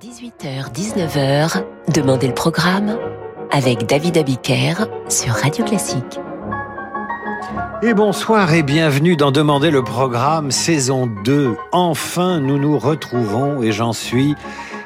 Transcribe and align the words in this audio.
18h-19h, 0.00 1.62
Demandez 1.92 2.26
le 2.26 2.32
programme 2.32 2.96
avec 3.50 3.84
David 3.84 4.16
Abiker 4.16 4.86
sur 5.10 5.34
Radio 5.34 5.62
Classique. 5.62 6.18
Et 7.82 7.92
bonsoir 7.92 8.54
et 8.54 8.62
bienvenue 8.62 9.16
dans 9.16 9.30
Demandez 9.30 9.70
le 9.70 9.84
programme 9.84 10.52
saison 10.52 11.06
2. 11.26 11.54
Enfin, 11.72 12.40
nous 12.40 12.58
nous 12.58 12.78
retrouvons 12.78 13.62
et 13.62 13.72
j'en 13.72 13.92
suis 13.92 14.36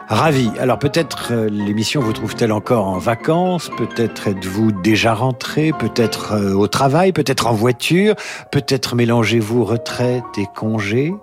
ravi. 0.09 0.51
Alors 0.59 0.78
peut-être 0.78 1.28
euh, 1.33 1.49
l'émission 1.49 2.01
vous 2.01 2.13
trouve-t-elle 2.13 2.53
encore 2.53 2.87
en 2.87 2.99
vacances, 2.99 3.71
peut-être 3.76 4.28
êtes-vous 4.28 4.72
déjà 4.72 5.15
rentré, 5.15 5.72
peut-être 5.72 6.33
euh, 6.33 6.54
au 6.54 6.69
travail, 6.69 7.13
peut-être 7.13 7.46
en 7.46 7.53
voiture, 7.53 8.14
peut-être 8.51 8.95
mélangez-vous 8.95 9.64
retraite 9.64 10.24
et 10.38 10.46
congé? 10.54 11.14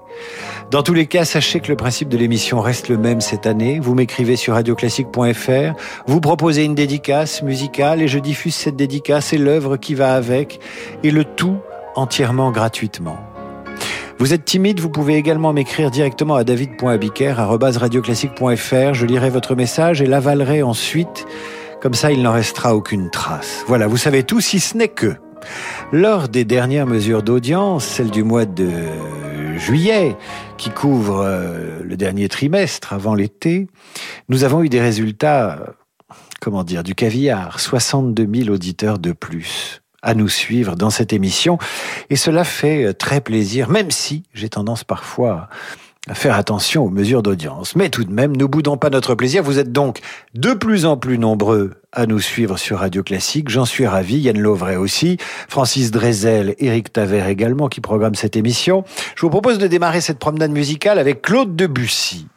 Dans 0.71 0.83
tous 0.83 0.93
les 0.93 1.07
cas, 1.07 1.25
sachez 1.25 1.59
que 1.59 1.67
le 1.67 1.75
principe 1.75 2.09
de 2.09 2.17
l'émission 2.17 2.59
reste 2.59 2.89
le 2.89 2.97
même 2.97 3.21
cette 3.21 3.45
année. 3.45 3.79
Vous 3.79 3.95
m'écrivez 3.95 4.35
sur 4.35 4.53
radioclassique.fr, 4.53 5.73
vous 6.07 6.21
proposez 6.21 6.63
une 6.63 6.75
dédicace 6.75 7.43
musicale 7.43 8.01
et 8.01 8.07
je 8.07 8.19
diffuse 8.19 8.55
cette 8.55 8.75
dédicace 8.75 9.33
et 9.33 9.37
l'œuvre 9.37 9.77
qui 9.77 9.95
va 9.95 10.13
avec 10.13 10.59
et 11.03 11.11
le 11.11 11.23
tout 11.23 11.57
entièrement 11.95 12.51
gratuitement. 12.51 13.30
Vous 14.21 14.33
êtes 14.35 14.45
timide, 14.45 14.79
vous 14.79 14.91
pouvez 14.91 15.15
également 15.15 15.51
m'écrire 15.51 15.89
directement 15.89 16.35
à 16.35 16.43
david.abiker.radioclassique.fr. 16.43 18.93
Je 18.93 19.05
lirai 19.07 19.31
votre 19.31 19.55
message 19.55 20.03
et 20.03 20.05
l'avalerai 20.05 20.61
ensuite. 20.61 21.25
Comme 21.81 21.95
ça, 21.95 22.11
il 22.11 22.21
n'en 22.21 22.33
restera 22.33 22.75
aucune 22.75 23.09
trace. 23.09 23.63
Voilà, 23.65 23.87
vous 23.87 23.97
savez 23.97 24.21
tout, 24.21 24.39
si 24.39 24.59
ce 24.59 24.77
n'est 24.77 24.89
que. 24.89 25.15
Lors 25.91 26.29
des 26.29 26.45
dernières 26.45 26.85
mesures 26.85 27.23
d'audience, 27.23 27.83
celle 27.83 28.11
du 28.11 28.23
mois 28.23 28.45
de 28.45 28.69
juillet, 29.57 30.15
qui 30.59 30.69
couvre 30.69 31.23
euh, 31.25 31.79
le 31.83 31.97
dernier 31.97 32.29
trimestre 32.29 32.93
avant 32.93 33.15
l'été, 33.15 33.69
nous 34.29 34.43
avons 34.43 34.61
eu 34.61 34.69
des 34.69 34.81
résultats, 34.81 35.73
comment 36.39 36.63
dire, 36.63 36.83
du 36.83 36.93
caviar. 36.93 37.59
62 37.59 38.29
000 38.31 38.53
auditeurs 38.53 38.99
de 38.99 39.13
plus 39.13 39.80
à 40.01 40.13
nous 40.13 40.29
suivre 40.29 40.75
dans 40.75 40.89
cette 40.89 41.13
émission. 41.13 41.57
Et 42.09 42.15
cela 42.15 42.43
fait 42.43 42.85
euh, 42.85 42.93
très 42.93 43.21
plaisir, 43.21 43.69
même 43.69 43.91
si 43.91 44.23
j'ai 44.33 44.49
tendance 44.49 44.83
parfois 44.83 45.49
à 46.09 46.15
faire 46.15 46.35
attention 46.35 46.83
aux 46.83 46.89
mesures 46.89 47.21
d'audience. 47.21 47.75
Mais 47.75 47.89
tout 47.89 48.03
de 48.03 48.11
même, 48.11 48.35
ne 48.35 48.45
boudons 48.45 48.75
pas 48.75 48.89
notre 48.89 49.13
plaisir. 49.13 49.43
Vous 49.43 49.59
êtes 49.59 49.71
donc 49.71 49.99
de 50.33 50.53
plus 50.53 50.85
en 50.85 50.97
plus 50.97 51.19
nombreux 51.19 51.73
à 51.91 52.07
nous 52.07 52.19
suivre 52.19 52.57
sur 52.57 52.79
Radio 52.79 53.03
Classique. 53.03 53.49
J'en 53.49 53.65
suis 53.65 53.85
ravi. 53.85 54.17
Yann 54.17 54.39
Lovray 54.39 54.77
aussi. 54.77 55.17
Francis 55.47 55.91
Drezel, 55.91 56.55
Eric 56.57 56.91
Taver 56.91 57.29
également 57.29 57.67
qui 57.67 57.81
programme 57.81 58.15
cette 58.15 58.35
émission. 58.35 58.83
Je 59.15 59.21
vous 59.21 59.29
propose 59.29 59.59
de 59.59 59.67
démarrer 59.67 60.01
cette 60.01 60.17
promenade 60.17 60.51
musicale 60.51 60.97
avec 60.97 61.21
Claude 61.21 61.55
Debussy. 61.55 62.27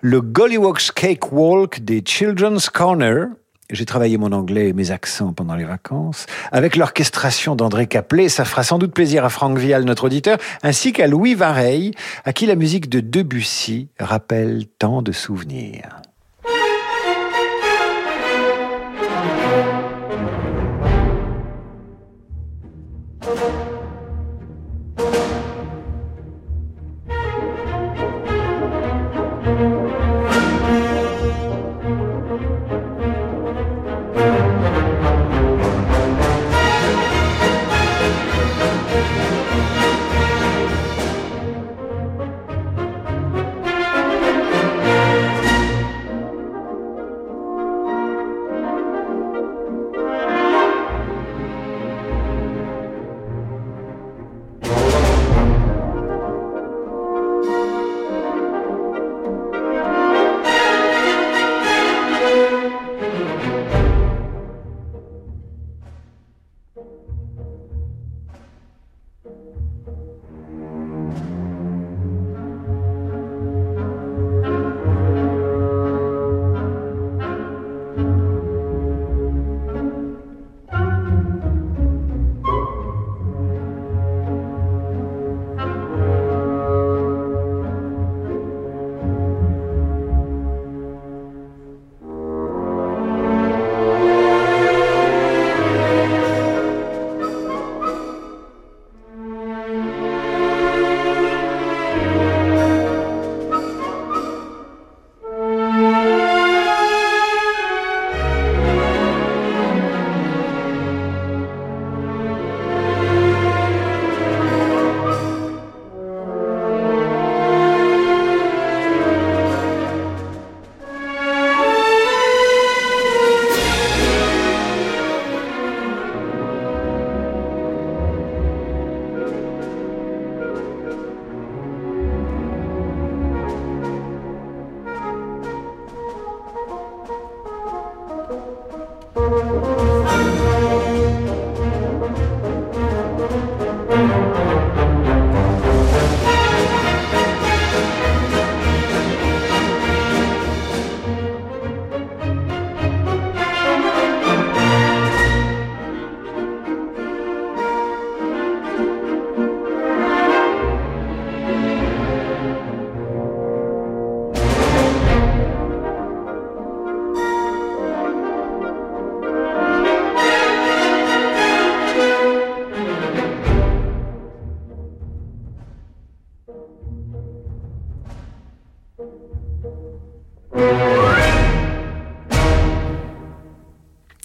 Le 0.00 0.22
Gollywog's 0.22 0.90
Cake 0.90 1.32
Walk 1.32 1.80
des 1.80 2.02
Children's 2.04 2.70
Corner, 2.70 3.26
j'ai 3.72 3.86
travaillé 3.86 4.18
mon 4.18 4.32
anglais 4.32 4.68
et 4.68 4.72
mes 4.72 4.90
accents 4.90 5.32
pendant 5.32 5.54
les 5.54 5.64
vacances. 5.64 6.26
Avec 6.52 6.76
l'orchestration 6.76 7.56
d'André 7.56 7.86
Caplet, 7.86 8.28
ça 8.28 8.44
fera 8.44 8.62
sans 8.62 8.78
doute 8.78 8.92
plaisir 8.92 9.24
à 9.24 9.30
Franck 9.30 9.58
Vial, 9.58 9.84
notre 9.84 10.04
auditeur, 10.04 10.38
ainsi 10.62 10.92
qu'à 10.92 11.06
Louis 11.06 11.34
Vareille, 11.34 11.92
à 12.24 12.32
qui 12.32 12.46
la 12.46 12.54
musique 12.54 12.88
de 12.88 13.00
Debussy 13.00 13.88
rappelle 13.98 14.66
tant 14.78 15.02
de 15.02 15.12
souvenirs. 15.12 16.02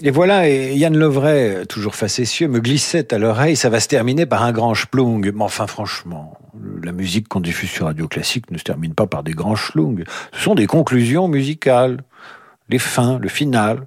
Et 0.08 0.10
voilà, 0.10 0.48
et 0.48 0.74
Yann 0.74 0.96
Lovray, 0.96 1.66
toujours 1.66 1.94
facétieux, 1.94 2.48
me 2.48 2.60
glissait 2.60 3.12
à 3.12 3.18
l'oreille, 3.18 3.56
ça 3.56 3.68
va 3.68 3.78
se 3.78 3.88
terminer 3.88 4.24
par 4.24 4.42
un 4.42 4.52
grand 4.52 4.72
schlung. 4.72 5.20
Mais 5.20 5.44
enfin, 5.44 5.66
franchement, 5.66 6.38
la 6.82 6.92
musique 6.92 7.28
qu'on 7.28 7.40
diffuse 7.40 7.68
sur 7.68 7.84
Radio 7.84 8.08
Classique 8.08 8.50
ne 8.50 8.56
se 8.56 8.64
termine 8.64 8.94
pas 8.94 9.06
par 9.06 9.22
des 9.22 9.32
grands 9.32 9.54
schlungs. 9.54 10.04
Ce 10.32 10.40
sont 10.40 10.54
des 10.54 10.66
conclusions 10.66 11.28
musicales. 11.28 11.98
Les 12.70 12.78
fins, 12.78 13.18
le 13.18 13.28
final. 13.28 13.86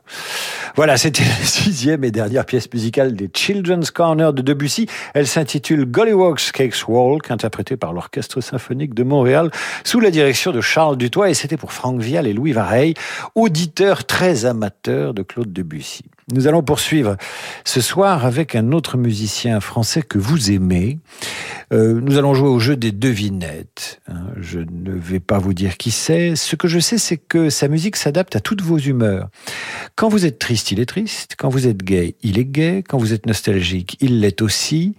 Voilà, 0.75 0.97
c'était 0.97 1.23
la 1.39 1.45
sixième 1.45 2.03
et 2.03 2.11
dernière 2.11 2.45
pièce 2.45 2.67
musicale 2.73 3.13
des 3.13 3.29
Children's 3.33 3.91
Corner 3.91 4.33
de 4.33 4.41
Debussy. 4.41 4.87
Elle 5.13 5.27
s'intitule 5.27 5.85
Gollywog's 5.85 6.51
Cakes 6.51 6.87
Walk, 6.87 7.29
interprétée 7.29 7.77
par 7.77 7.93
l'Orchestre 7.93 8.41
Symphonique 8.41 8.93
de 8.93 9.03
Montréal 9.03 9.51
sous 9.83 9.99
la 9.99 10.11
direction 10.11 10.51
de 10.51 10.61
Charles 10.61 10.97
Dutoit 10.97 11.29
et 11.29 11.33
c'était 11.33 11.57
pour 11.57 11.73
Franck 11.73 12.01
Vial 12.01 12.25
et 12.25 12.33
Louis 12.33 12.53
Vareille, 12.53 12.93
auditeurs 13.35 14.05
très 14.05 14.45
amateurs 14.45 15.13
de 15.13 15.21
Claude 15.21 15.53
Debussy. 15.53 16.05
Nous 16.31 16.47
allons 16.47 16.63
poursuivre 16.63 17.17
ce 17.65 17.81
soir 17.81 18.25
avec 18.25 18.55
un 18.55 18.71
autre 18.71 18.97
musicien 18.97 19.59
français 19.59 20.01
que 20.01 20.17
vous 20.17 20.51
aimez. 20.51 20.99
Euh, 21.71 22.01
nous 22.01 22.17
allons 22.17 22.33
jouer 22.33 22.49
au 22.49 22.59
jeu 22.59 22.75
des 22.75 22.91
devinettes. 22.91 24.01
Hein. 24.07 24.27
Je 24.37 24.59
ne 24.59 24.91
vais 24.91 25.19
pas 25.19 25.39
vous 25.39 25.53
dire 25.53 25.77
qui 25.77 25.91
c'est. 25.91 26.35
Ce 26.35 26.55
que 26.55 26.67
je 26.67 26.79
sais, 26.79 26.97
c'est 26.97 27.17
que 27.17 27.49
sa 27.49 27.67
musique 27.67 27.95
s'adapte 27.95 28.35
à 28.35 28.39
toutes 28.39 28.61
vos 28.61 28.77
humeurs. 28.77 29.29
Quand 29.95 30.09
vous 30.09 30.25
êtes 30.25 30.39
triste, 30.39 30.71
il 30.71 30.79
est 30.79 30.85
triste. 30.85 31.35
Quand 31.37 31.49
vous 31.49 31.67
êtes 31.67 31.83
gay, 31.83 32.15
il 32.23 32.39
est 32.39 32.45
gay. 32.45 32.83
Quand 32.87 32.97
vous 32.97 33.13
êtes 33.13 33.25
nostalgique, 33.25 33.97
il 34.01 34.19
l'est 34.19 34.41
aussi. 34.41 34.95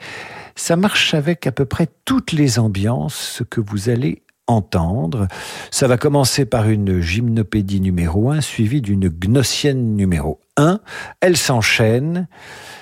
Ça 0.56 0.76
marche 0.76 1.14
avec 1.14 1.46
à 1.46 1.52
peu 1.52 1.64
près 1.64 1.88
toutes 2.04 2.32
les 2.32 2.58
ambiances, 2.58 3.14
ce 3.14 3.42
que 3.42 3.60
vous 3.60 3.88
allez 3.88 4.22
entendre. 4.46 5.28
Ça 5.70 5.86
va 5.86 5.96
commencer 5.96 6.44
par 6.44 6.68
une 6.68 7.00
gymnopédie 7.00 7.80
numéro 7.80 8.30
1 8.30 8.40
suivie 8.40 8.80
d'une 8.80 9.08
gnossienne 9.08 9.96
numéro 9.96 10.40
1. 10.56 10.80
Elle 11.20 11.36
s'enchaîne. 11.36 12.28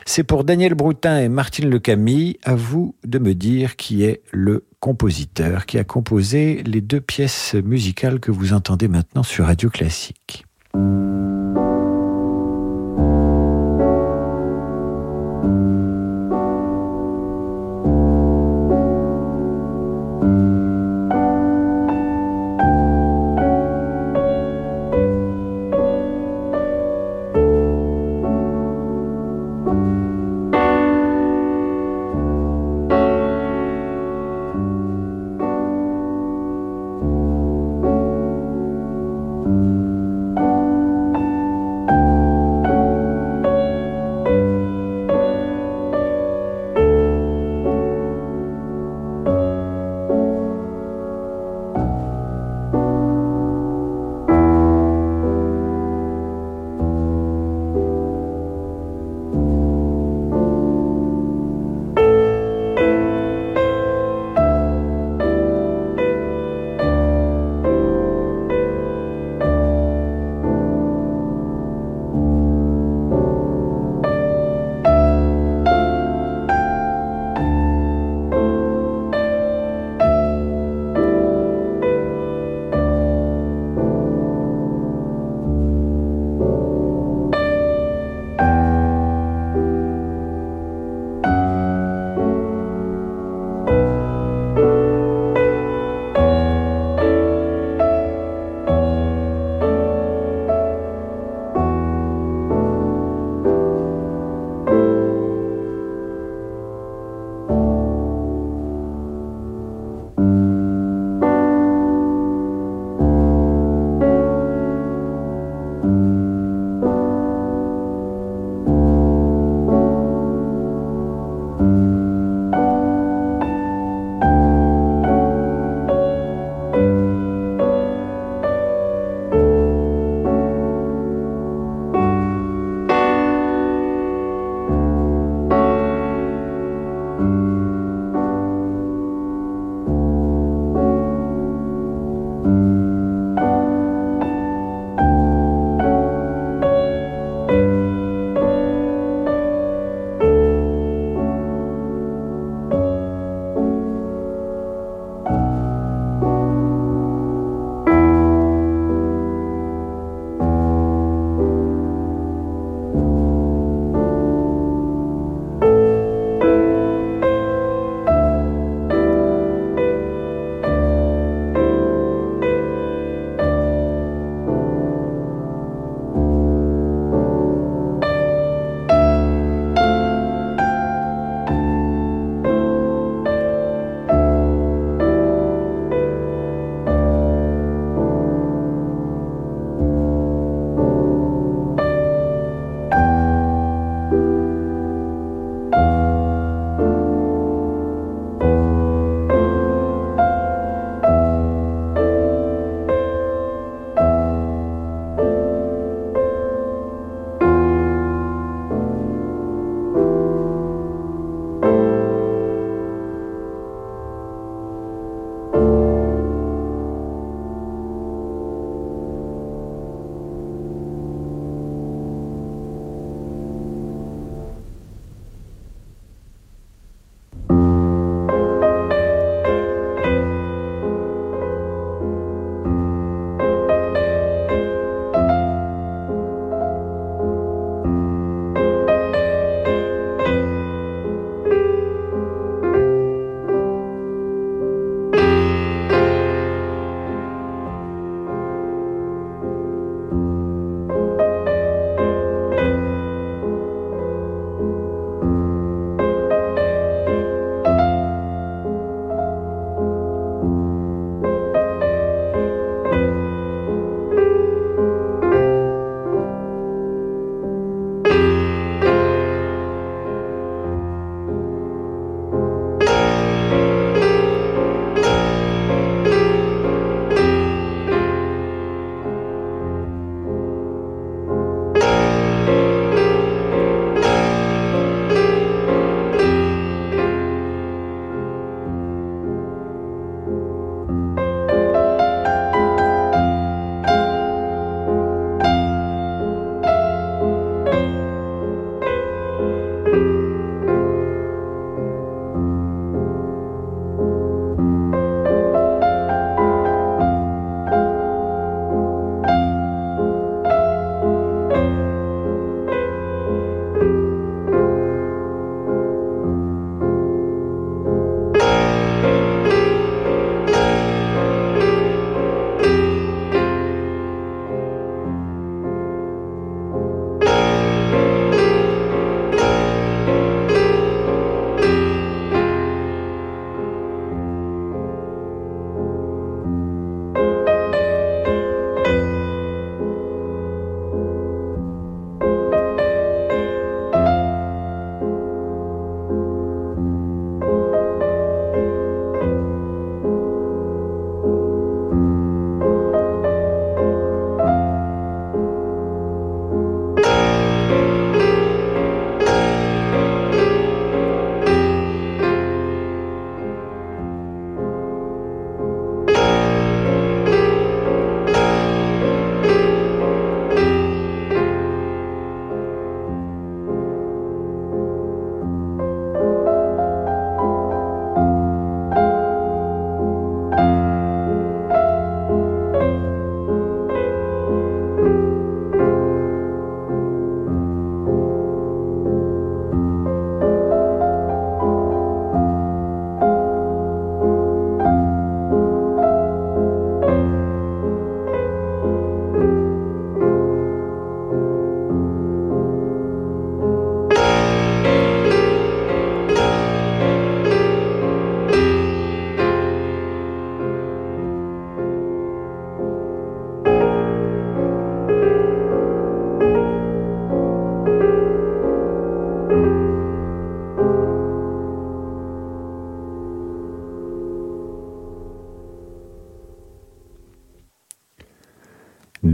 C'est 0.07 0.25
pour 0.25 0.45
Daniel 0.45 0.75
Broutin 0.75 1.21
et 1.21 1.29
Martine 1.29 1.69
Le 1.69 1.79
Camille. 1.79 2.39
À 2.45 2.55
vous 2.55 2.95
de 3.05 3.19
me 3.19 3.35
dire 3.35 3.77
qui 3.77 4.05
est 4.05 4.23
le 4.33 4.67
compositeur 4.81 5.67
qui 5.67 5.79
a 5.79 5.85
composé 5.85 6.63
les 6.65 6.81
deux 6.81 7.01
pièces 7.01 7.55
musicales 7.55 8.19
que 8.19 8.31
vous 8.31 8.53
entendez 8.53 8.89
maintenant 8.89 9.23
sur 9.23 9.45
Radio 9.47 9.69
Classique. 9.69 10.47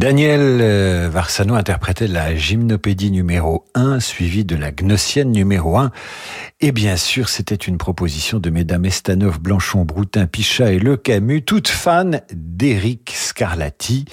Daniel 0.06 0.60
euh, 0.60 1.08
Varsano 1.10 1.56
interprétait 1.56 2.06
la 2.06 2.32
gymnopédie 2.36 3.10
numéro 3.10 3.64
1, 3.74 3.98
suivie 3.98 4.44
de 4.44 4.54
la 4.54 4.70
gnossienne 4.70 5.32
numéro 5.32 5.78
1. 5.78 5.90
Et 6.60 6.70
bien 6.70 6.96
sûr, 6.96 7.28
c'était 7.28 7.56
une 7.56 7.76
proposition 7.76 8.38
de 8.38 8.48
mesdames 8.48 8.84
Estanov, 8.84 9.40
Blanchon, 9.40 9.84
Broutin, 9.84 10.28
Pichat 10.28 10.72
et 10.72 10.78
Le 10.78 10.96
Camus, 10.96 11.42
toutes 11.42 11.66
fans 11.66 12.20
d'Éric 12.32 13.14
Scarlatti. 13.16 14.04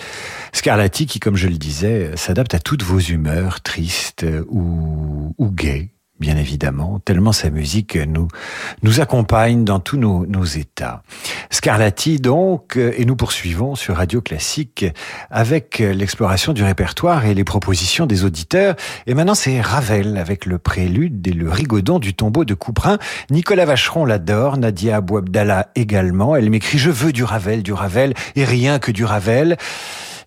Scarlatti 0.51 1.05
qui, 1.05 1.19
comme 1.19 1.35
je 1.35 1.47
le 1.47 1.59
disais, 1.59 2.09
s'adapte 2.15 2.55
à 2.55 2.59
toutes 2.59 2.81
vos 2.81 2.97
humeurs, 2.97 3.61
tristes 3.61 4.25
ou, 4.49 5.35
ou 5.37 5.51
gaies 5.51 5.91
bien 6.23 6.37
évidemment, 6.37 7.01
tellement 7.03 7.33
sa 7.33 7.49
musique 7.49 7.97
nous, 7.97 9.01
accompagne 9.01 9.65
dans 9.65 9.81
tous 9.81 9.97
nos, 9.97 10.45
états. 10.45 11.03
Scarlatti, 11.49 12.17
donc, 12.17 12.77
et 12.77 13.03
nous 13.03 13.17
poursuivons 13.17 13.75
sur 13.75 13.97
Radio 13.97 14.21
Classique 14.21 14.85
avec 15.29 15.79
l'exploration 15.79 16.53
du 16.53 16.63
répertoire 16.63 17.25
et 17.25 17.33
les 17.33 17.43
propositions 17.43 18.05
des 18.05 18.23
auditeurs. 18.23 18.75
Et 19.05 19.15
maintenant, 19.15 19.35
c'est 19.35 19.59
Ravel 19.59 20.15
avec 20.15 20.45
le 20.45 20.59
prélude 20.59 21.27
et 21.27 21.33
le 21.33 21.49
rigodon 21.49 21.99
du 21.99 22.13
tombeau 22.13 22.45
de 22.45 22.53
Couperin. 22.53 22.99
Nicolas 23.29 23.65
Vacheron 23.65 24.05
l'adore, 24.05 24.57
Nadia 24.57 24.97
Abouabdallah 24.97 25.71
également. 25.75 26.37
Elle 26.37 26.49
m'écrit, 26.49 26.77
je 26.77 26.89
veux 26.89 27.11
du 27.11 27.25
Ravel, 27.25 27.63
du 27.63 27.73
Ravel, 27.73 28.13
et 28.37 28.45
rien 28.45 28.79
que 28.79 28.93
du 28.93 29.03
Ravel. 29.03 29.57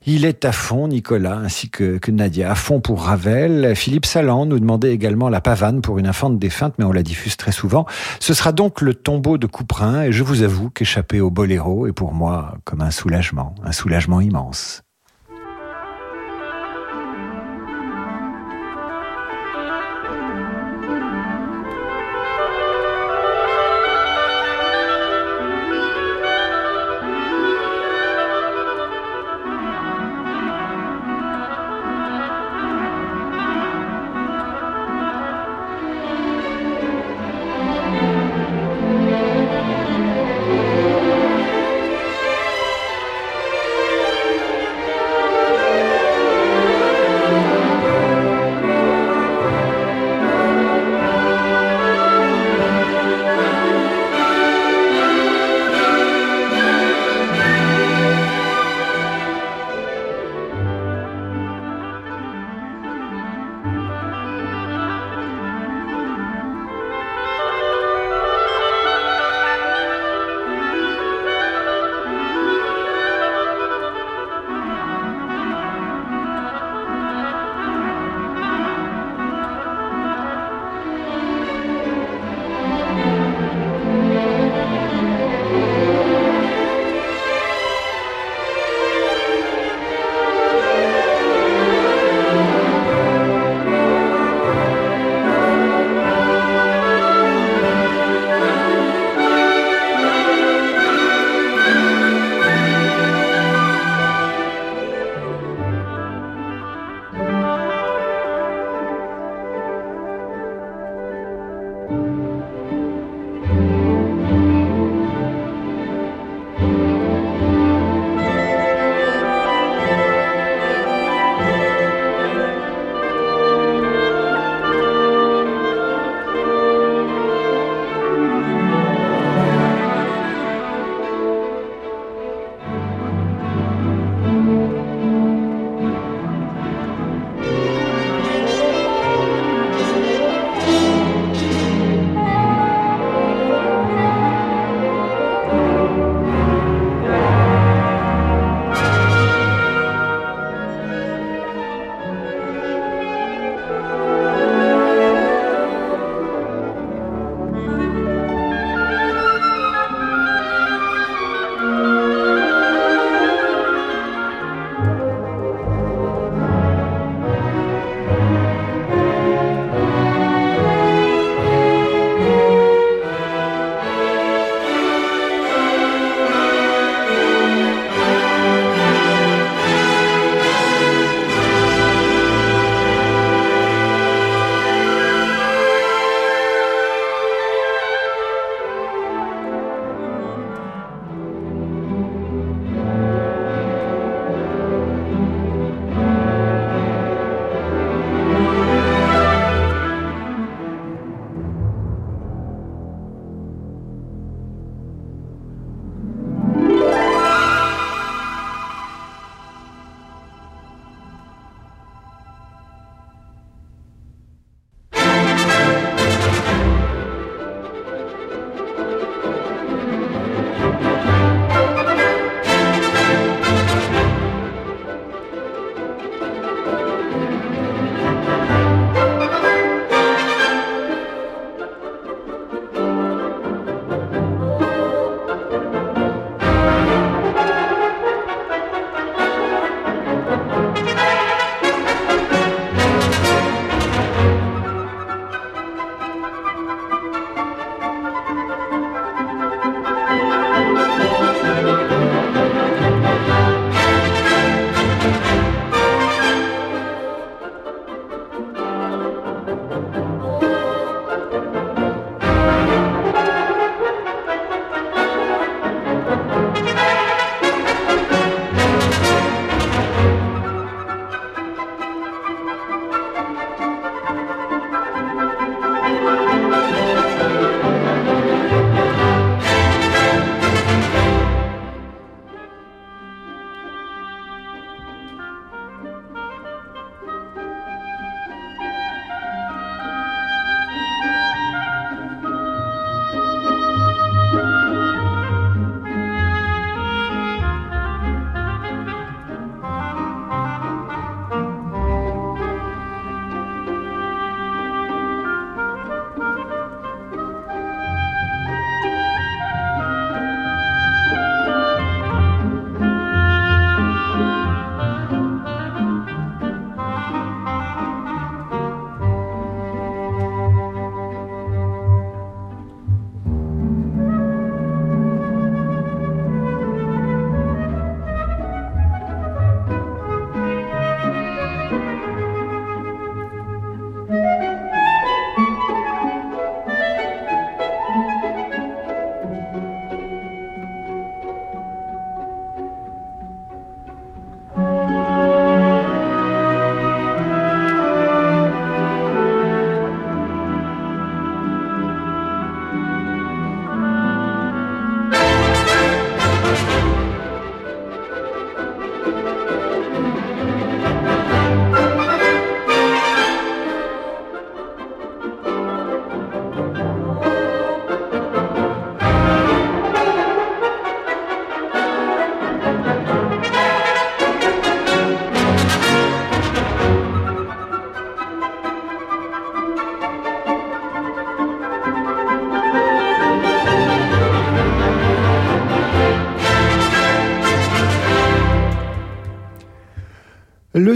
Il 0.08 0.24
est 0.24 0.44
à 0.44 0.52
fond, 0.52 0.86
Nicolas, 0.86 1.36
ainsi 1.36 1.68
que, 1.68 1.98
Nadia, 2.12 2.52
à 2.52 2.54
fond 2.54 2.80
pour 2.80 3.02
Ravel. 3.02 3.74
Philippe 3.74 4.06
Salan 4.06 4.46
nous 4.46 4.60
demandait 4.60 4.92
également 4.92 5.28
la 5.28 5.40
pavane 5.40 5.82
pour 5.82 5.98
une 5.98 6.06
infante 6.06 6.38
défunte, 6.38 6.74
mais 6.78 6.84
on 6.84 6.92
la 6.92 7.02
diffuse 7.02 7.36
très 7.36 7.50
souvent. 7.50 7.86
Ce 8.20 8.32
sera 8.32 8.52
donc 8.52 8.82
le 8.82 8.94
tombeau 8.94 9.36
de 9.36 9.48
Couperin, 9.48 10.02
et 10.02 10.12
je 10.12 10.22
vous 10.22 10.42
avoue 10.42 10.70
qu'échapper 10.70 11.20
au 11.20 11.30
boléro 11.30 11.88
est 11.88 11.92
pour 11.92 12.12
moi 12.12 12.56
comme 12.64 12.82
un 12.82 12.92
soulagement, 12.92 13.56
un 13.64 13.72
soulagement 13.72 14.20
immense. 14.20 14.85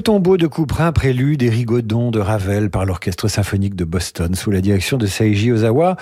Le 0.01 0.03
tombeau 0.03 0.39
de 0.39 0.47
Couperin, 0.47 0.93
prélude 0.93 1.43
et 1.43 1.51
rigodon 1.51 2.11
de 2.11 2.21
Ravel 2.21 2.71
par 2.71 2.87
l'orchestre 2.87 3.29
symphonique 3.29 3.75
de 3.75 3.85
Boston 3.85 4.35
sous 4.35 4.51
la 4.51 4.63
direction 4.63 4.97
de 4.97 5.05
Seiji 5.05 5.53
Ozawa. 5.53 5.97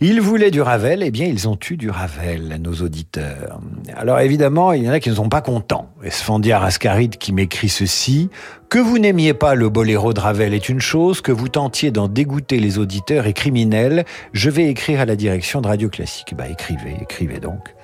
Ils 0.00 0.20
voulaient 0.20 0.52
du 0.52 0.60
Ravel, 0.60 1.02
eh 1.02 1.10
bien 1.10 1.26
ils 1.26 1.48
ont 1.48 1.58
eu 1.68 1.76
du 1.76 1.90
Ravel, 1.90 2.60
nos 2.62 2.74
auditeurs. 2.74 3.58
Alors 3.96 4.20
évidemment, 4.20 4.72
il 4.72 4.84
y 4.84 4.88
en 4.88 4.92
a 4.92 5.00
qui 5.00 5.10
ne 5.10 5.16
sont 5.16 5.28
pas 5.28 5.40
contents. 5.40 5.90
Esfandiar 6.04 6.62
Ascaride 6.62 7.16
qui 7.16 7.32
m'écrit 7.32 7.68
ceci. 7.68 8.30
Que 8.68 8.78
vous 8.78 9.00
n'aimiez 9.00 9.34
pas 9.34 9.56
le 9.56 9.68
boléro 9.68 10.12
de 10.12 10.20
Ravel 10.20 10.54
est 10.54 10.68
une 10.68 10.80
chose, 10.80 11.20
que 11.20 11.32
vous 11.32 11.48
tentiez 11.48 11.90
d'en 11.90 12.06
dégoûter 12.06 12.60
les 12.60 12.78
auditeurs 12.78 13.26
est 13.26 13.32
criminel. 13.32 14.04
Je 14.32 14.50
vais 14.50 14.68
écrire 14.68 15.00
à 15.00 15.04
la 15.04 15.16
direction 15.16 15.60
de 15.60 15.66
Radio 15.66 15.88
Classique. 15.88 16.32
Bah 16.38 16.48
écrivez, 16.48 16.94
écrivez 17.02 17.40
donc. 17.40 17.74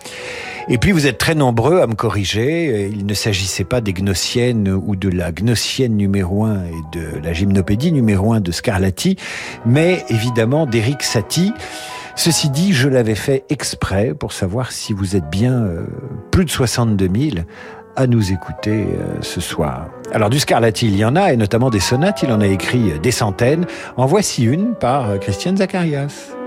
Et 0.71 0.77
puis 0.77 0.93
vous 0.93 1.07
êtes 1.07 1.17
très 1.17 1.35
nombreux 1.35 1.81
à 1.81 1.87
me 1.87 1.95
corriger. 1.95 2.91
Il 2.93 3.07
ne 3.07 3.15
s'agissait 3.15 3.65
pas 3.65 3.81
des 3.81 3.95
Gnossiennes 3.95 4.69
ou 4.69 4.97
de 4.97 5.09
la 5.09 5.33
Gnossienne 5.33 5.97
numéro 5.97 6.45
1 6.45 6.65
et 6.65 6.99
de 6.99 7.19
la 7.25 7.33
gymnopédie 7.33 7.91
numéro 7.91 8.35
1 8.35 8.41
de 8.41 8.53
Scarlatti, 8.53 9.17
mais 9.65 10.05
évidemment 10.11 10.67
d'Eric 10.67 11.03
Satie. 11.03 11.55
Ceci 12.17 12.51
dit, 12.51 12.75
je 12.75 12.89
l'avais 12.89 13.15
fait 13.15 13.45
exprès 13.49 14.13
pour 14.13 14.35
savoir 14.35 14.71
si 14.71 14.93
vous 14.93 15.17
êtes 15.17 15.31
bien 15.31 15.55
euh, 15.55 15.87
plus 16.33 16.45
de 16.45 16.51
62 16.51 17.09
000 17.31 17.47
à 17.97 18.07
nous 18.07 18.31
écouter 18.33 18.89
euh, 18.89 19.23
ce 19.23 19.41
soir. 19.41 19.89
Alors 20.13 20.29
du 20.29 20.39
Scarlatti, 20.39 20.87
il 20.87 20.97
y 20.97 21.05
en 21.05 21.17
a, 21.17 21.33
et 21.33 21.39
notamment 21.39 21.71
des 21.71 21.81
sonates, 21.81 22.23
il 22.23 22.31
en 22.31 22.43
a 22.43 22.47
écrit 22.47 22.99
des 23.03 23.11
centaines. 23.11 23.65
En 23.97 24.05
voici 24.05 24.45
une 24.45 24.75
par 24.75 25.09
euh, 25.09 25.17
Christiane 25.17 25.57
Zacharias. 25.57 26.38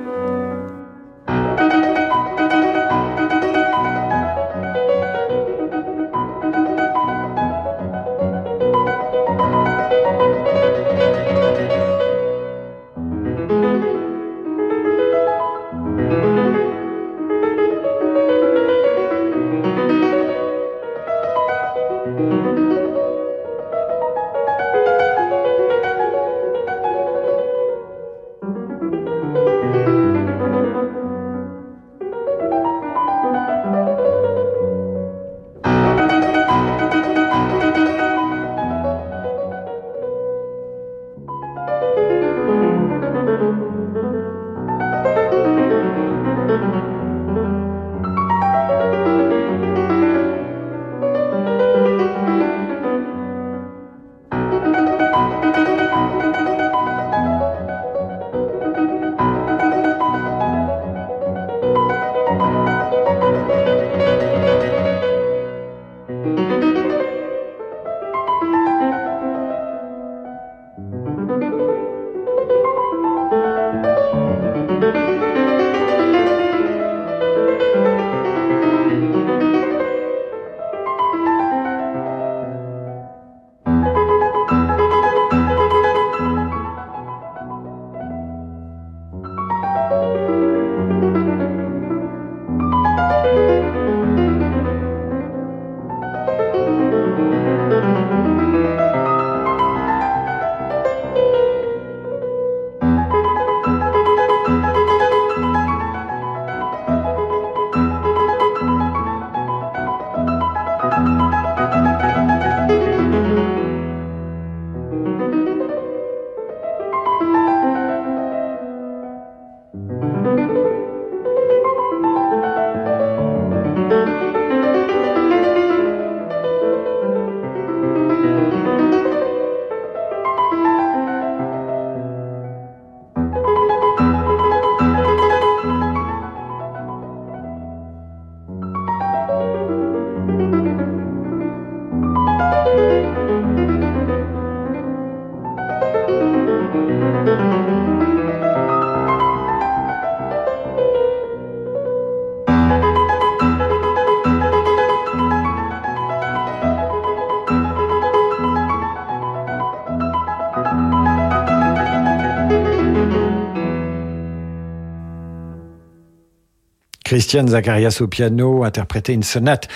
Christiane 167.11 167.49
Zacharias 167.49 167.97
au 167.99 168.07
piano 168.07 168.63
interprétait 168.63 169.13
une 169.13 169.21
sonate 169.21 169.67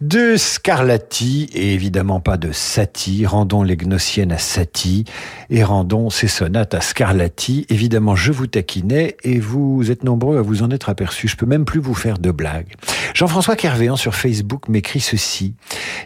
de 0.00 0.36
Scarlatti 0.36 1.50
et 1.52 1.74
évidemment 1.74 2.20
pas 2.20 2.36
de 2.36 2.52
Satie. 2.52 3.26
Rendons 3.26 3.64
les 3.64 3.76
Gnossiennes 3.76 4.30
à 4.30 4.38
Satie 4.38 5.04
et 5.50 5.64
rendons 5.64 6.10
ces 6.10 6.28
sonates 6.28 6.74
à 6.74 6.80
Scarlatti. 6.80 7.66
Évidemment, 7.70 8.14
je 8.14 8.30
vous 8.30 8.46
taquinais 8.46 9.16
et 9.24 9.40
vous 9.40 9.90
êtes 9.90 10.04
nombreux 10.04 10.38
à 10.38 10.42
vous 10.42 10.62
en 10.62 10.70
être 10.70 10.88
aperçus. 10.88 11.26
Je 11.26 11.34
peux 11.34 11.44
même 11.44 11.64
plus 11.64 11.80
vous 11.80 11.92
faire 11.92 12.18
de 12.18 12.30
blagues. 12.30 12.76
Jean-François 13.16 13.56
Kervéan 13.56 13.96
sur 13.96 14.14
Facebook 14.14 14.68
m'écrit 14.68 15.00
ceci. 15.00 15.54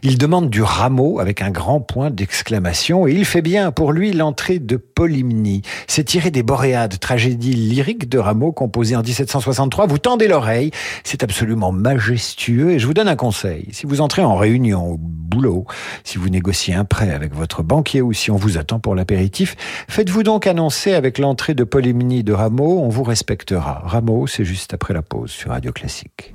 Il 0.04 0.16
demande 0.16 0.48
du 0.48 0.62
rameau 0.62 1.18
avec 1.18 1.42
un 1.42 1.50
grand 1.50 1.80
point 1.80 2.08
d'exclamation 2.08 3.08
et 3.08 3.10
il 3.10 3.24
fait 3.24 3.42
bien. 3.42 3.72
Pour 3.72 3.90
lui, 3.90 4.12
l'entrée 4.12 4.60
de 4.60 4.76
Polymnie. 4.76 5.62
C'est 5.88 6.04
tiré 6.04 6.30
des 6.30 6.44
Boréades, 6.44 7.00
tragédie 7.00 7.54
lyrique 7.54 8.08
de 8.08 8.16
Rameau 8.16 8.52
composée 8.52 8.94
en 8.94 9.02
1763. 9.02 9.88
Vous 9.88 9.98
tendez 9.98 10.28
l'oreille 10.28 10.70
c'est 11.02 11.24
absolument 11.24 11.72
majestueux 11.72 12.70
et 12.70 12.78
je 12.78 12.86
vous 12.86 12.94
donne 12.94 13.08
un 13.08 13.16
conseil. 13.16 13.66
Si 13.72 13.86
vous 13.86 14.00
entrez 14.00 14.22
en 14.22 14.36
réunion 14.36 14.92
au 14.92 14.96
boulot, 14.96 15.66
si 16.04 16.16
vous 16.16 16.28
négociez 16.28 16.74
un 16.74 16.84
prêt 16.84 17.10
avec 17.10 17.34
votre 17.34 17.64
banquier 17.64 18.02
ou 18.02 18.12
si 18.12 18.30
on 18.30 18.36
vous 18.36 18.56
attend 18.56 18.78
pour 18.78 18.94
l'apéritif, 18.94 19.56
faites-vous 19.88 20.22
donc 20.22 20.46
annoncer 20.46 20.94
avec 20.94 21.18
l'entrée 21.18 21.54
de 21.54 21.64
Polymnie 21.64 22.22
de 22.22 22.34
Rameau, 22.34 22.78
on 22.78 22.88
vous 22.88 23.02
respectera. 23.02 23.82
Rameau, 23.84 24.28
c'est 24.28 24.44
juste 24.44 24.74
après 24.74 24.94
la 24.94 25.02
pause 25.02 25.32
sur 25.32 25.50
Radio 25.50 25.72
Classique. 25.72 26.34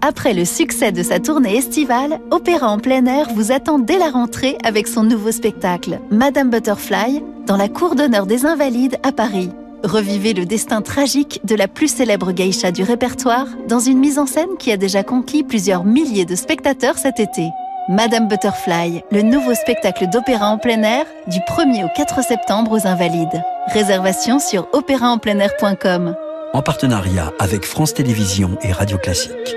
Après 0.00 0.32
le 0.32 0.44
succès 0.44 0.92
de 0.92 1.02
sa 1.02 1.18
tournée 1.18 1.56
estivale, 1.56 2.20
Opéra 2.30 2.70
en 2.70 2.78
plein 2.78 3.04
air 3.06 3.28
vous 3.34 3.50
attend 3.50 3.80
dès 3.80 3.98
la 3.98 4.10
rentrée 4.10 4.56
avec 4.64 4.86
son 4.86 5.02
nouveau 5.02 5.32
spectacle, 5.32 5.98
Madame 6.10 6.50
Butterfly, 6.50 7.22
dans 7.46 7.56
la 7.56 7.68
cour 7.68 7.96
d'honneur 7.96 8.26
des 8.26 8.46
Invalides 8.46 8.98
à 9.02 9.10
Paris. 9.10 9.50
Revivez 9.82 10.34
le 10.34 10.44
destin 10.44 10.82
tragique 10.82 11.40
de 11.44 11.56
la 11.56 11.66
plus 11.66 11.88
célèbre 11.88 12.32
geisha 12.32 12.70
du 12.70 12.84
répertoire 12.84 13.46
dans 13.68 13.80
une 13.80 13.98
mise 13.98 14.18
en 14.18 14.26
scène 14.26 14.56
qui 14.58 14.70
a 14.70 14.76
déjà 14.76 15.02
conquis 15.02 15.42
plusieurs 15.42 15.84
milliers 15.84 16.24
de 16.24 16.36
spectateurs 16.36 16.98
cet 16.98 17.18
été. 17.18 17.48
Madame 17.88 18.28
Butterfly, 18.28 19.02
le 19.10 19.22
nouveau 19.22 19.54
spectacle 19.54 20.08
d'opéra 20.10 20.48
en 20.48 20.58
plein 20.58 20.82
air 20.82 21.06
du 21.26 21.38
1er 21.38 21.84
au 21.84 21.88
4 21.96 22.22
septembre 22.22 22.72
aux 22.72 22.86
Invalides. 22.86 23.42
Réservation 23.72 24.38
sur 24.38 24.68
opéraenpleinair.com. 24.72 26.14
En 26.52 26.62
partenariat 26.62 27.32
avec 27.38 27.64
France 27.64 27.94
Télévisions 27.94 28.58
et 28.62 28.72
Radio 28.72 28.98
Classique. 28.98 29.56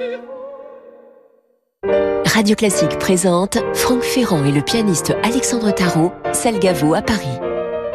Radio 2.33 2.55
Classique 2.55 2.97
présente 2.97 3.57
Franck 3.73 4.03
Ferrand 4.03 4.45
et 4.45 4.53
le 4.53 4.61
pianiste 4.61 5.13
Alexandre 5.21 5.71
Tarot, 5.71 6.13
Salgavo 6.31 6.93
à 6.93 7.01
Paris. 7.01 7.27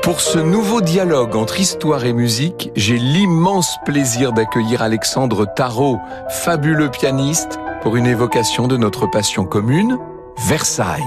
Pour 0.02 0.20
ce 0.20 0.38
nouveau 0.38 0.82
dialogue 0.82 1.34
entre 1.34 1.58
histoire 1.58 2.04
et 2.04 2.12
musique, 2.12 2.70
j'ai 2.76 2.98
l'immense 2.98 3.78
plaisir 3.86 4.32
d'accueillir 4.34 4.82
Alexandre 4.82 5.46
Tarot, 5.46 5.98
fabuleux 6.28 6.90
pianiste, 6.90 7.58
pour 7.80 7.96
une 7.96 8.04
évocation 8.04 8.68
de 8.68 8.76
notre 8.76 9.06
passion 9.06 9.46
commune, 9.46 9.96
Versailles. 10.46 11.02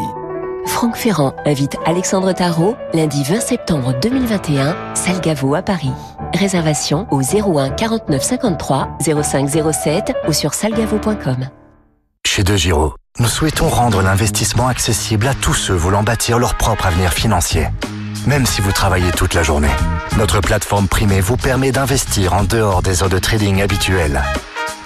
Franck 0.66 0.96
Ferrand 0.96 1.36
invite 1.46 1.78
Alexandre 1.86 2.34
Tarot 2.34 2.76
lundi 2.96 3.22
20 3.22 3.42
septembre 3.42 3.94
2021, 4.02 4.76
Salgavo 4.96 5.54
à 5.54 5.62
Paris. 5.62 5.94
Réservation 6.34 7.06
au 7.12 7.22
01 7.22 7.70
49 7.70 8.24
53 8.24 8.98
05 9.22 9.50
07 9.72 10.14
ou 10.28 10.34
sur 10.34 10.56
salgavo.com. 10.56 11.48
De 12.44 12.56
Giro, 12.56 12.96
nous 13.20 13.28
souhaitons 13.28 13.68
rendre 13.68 14.02
l'investissement 14.02 14.70
accessible 14.70 15.28
à 15.28 15.34
tous 15.34 15.54
ceux 15.54 15.74
voulant 15.74 16.04
bâtir 16.04 16.40
leur 16.40 16.56
propre 16.56 16.86
avenir 16.86 17.12
financier. 17.12 17.68
Même 18.28 18.46
si 18.46 18.62
vous 18.62 18.72
travaillez 18.72 19.12
toute 19.12 19.34
la 19.34 19.44
journée, 19.44 19.72
notre 20.18 20.40
plateforme 20.40 20.88
primée 20.88 21.20
vous 21.20 21.36
permet 21.36 21.74
d'investir 21.74 22.34
en 22.34 22.44
dehors 22.44 22.82
des 22.82 23.04
heures 23.04 23.10
de 23.10 23.20
trading 23.20 23.62
habituelles. 23.62 24.24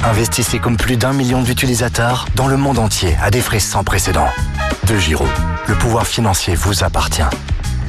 Investissez 0.04 0.58
comme 0.58 0.78
plus 0.78 0.98
d'un 0.98 1.14
million 1.14 1.44
d'utilisateurs 1.44 2.26
dans 2.36 2.48
le 2.48 2.58
monde 2.58 2.80
entier 2.80 3.16
à 3.22 3.30
des 3.30 3.42
frais 3.42 3.60
sans 3.60 3.84
précédent. 3.84 4.28
De 4.88 4.98
Giro, 4.98 5.28
le 5.68 5.76
pouvoir 5.76 6.08
financier 6.08 6.56
vous 6.56 6.84
appartient. 6.84 7.22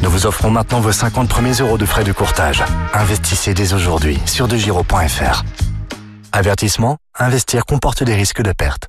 Nous 0.03 0.11
vous 0.11 0.27
offrons 0.27 0.50
maintenant 0.50 0.81
vos 0.81 0.92
50 0.92 1.29
premiers 1.29 1.55
euros 1.55 1.79
de 1.79 1.87
frais 1.87 2.05
de 2.05 2.12
courtage. 2.12 2.62
Investissez 2.92 3.55
dès 3.55 3.72
aujourd'hui 3.72 4.20
sur 4.27 4.46
degiro.fr. 4.46 5.42
Avertissement, 6.33 6.98
investir 7.18 7.64
comporte 7.64 8.05
des 8.05 8.14
risques 8.14 8.42
de 8.42 8.53
perte. 8.53 8.88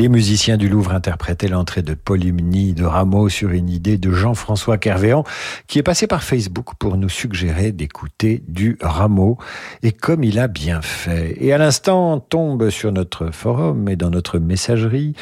Les 0.00 0.08
musiciens 0.08 0.56
du 0.56 0.70
Louvre 0.70 0.94
interprétaient 0.94 1.46
l'entrée 1.46 1.82
de 1.82 1.92
Polymnie 1.92 2.72
de 2.72 2.84
Rameau 2.84 3.28
sur 3.28 3.50
une 3.50 3.68
idée 3.68 3.98
de 3.98 4.10
Jean-François 4.10 4.78
Kervéan 4.78 5.24
qui 5.66 5.78
est 5.78 5.82
passé 5.82 6.06
par 6.06 6.22
Facebook 6.22 6.68
pour 6.78 6.96
nous 6.96 7.10
suggérer 7.10 7.70
d'écouter 7.70 8.42
du 8.48 8.78
Rameau 8.80 9.36
et 9.82 9.92
comme 9.92 10.24
il 10.24 10.38
a 10.38 10.48
bien 10.48 10.80
fait. 10.80 11.36
Et 11.38 11.52
à 11.52 11.58
l'instant 11.58 12.18
tombe 12.18 12.70
sur 12.70 12.92
notre 12.92 13.30
forum 13.30 13.90
et 13.90 13.96
dans 13.96 14.08
notre 14.08 14.38
messagerie 14.38 15.12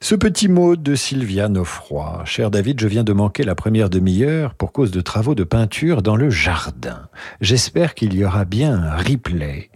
ce 0.00 0.16
petit 0.16 0.48
mot 0.48 0.74
de 0.74 0.96
Sylvia 0.96 1.48
Nofroy. 1.48 2.24
Cher 2.24 2.50
David, 2.50 2.80
je 2.80 2.88
viens 2.88 3.04
de 3.04 3.12
manquer 3.12 3.44
la 3.44 3.54
première 3.54 3.88
demi-heure 3.88 4.56
pour 4.56 4.72
cause 4.72 4.90
de 4.90 5.00
travaux 5.00 5.36
de 5.36 5.44
peinture 5.44 6.02
dans 6.02 6.16
le 6.16 6.28
jardin. 6.28 7.06
J'espère 7.40 7.94
qu'il 7.94 8.14
y 8.14 8.24
aura 8.24 8.44
bien 8.44 8.82
un 8.82 8.96
replay. 8.96 9.70